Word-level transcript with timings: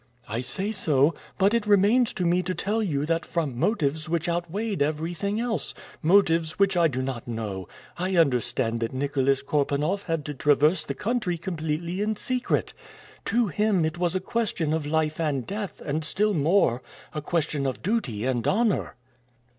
"I 0.27 0.41
say 0.41 0.71
so: 0.71 1.13
but 1.37 1.53
it 1.53 1.67
remains 1.67 2.11
to 2.13 2.25
me 2.25 2.41
to 2.41 2.55
tell 2.55 2.81
you 2.81 3.05
that 3.05 3.23
from 3.23 3.55
motives 3.59 4.09
which 4.09 4.27
outweighed 4.27 4.81
everything 4.81 5.39
else, 5.39 5.75
motives 6.01 6.53
which 6.57 6.75
I 6.75 6.87
do 6.87 7.03
not 7.03 7.27
know, 7.27 7.67
I 7.99 8.15
understand 8.15 8.79
that 8.79 8.93
Nicholas 8.95 9.43
Korpanoff 9.43 10.05
had 10.07 10.25
to 10.25 10.33
traverse 10.33 10.83
the 10.83 10.95
country 10.95 11.37
completely 11.37 12.01
in 12.01 12.15
secret. 12.15 12.73
To 13.25 13.49
him 13.49 13.85
it 13.85 13.99
was 13.99 14.15
a 14.15 14.19
question 14.19 14.73
of 14.73 14.87
life 14.87 15.19
and 15.19 15.45
death, 15.45 15.79
and 15.85 16.03
still 16.03 16.33
more, 16.33 16.81
a 17.13 17.21
question 17.21 17.67
of 17.67 17.83
duty 17.83 18.25
and 18.25 18.47
honor." 18.47 18.95